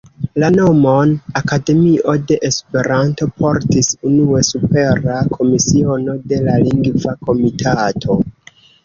[0.41, 8.17] La nomon "Akademio de Esperanto" portis unue supera komisiono de la Lingva Komitato.